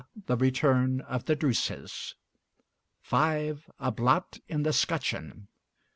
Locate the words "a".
3.79-3.91